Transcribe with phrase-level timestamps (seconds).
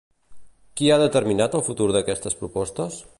[0.79, 3.03] Qui ha determinat el futur d'aquestes propostes?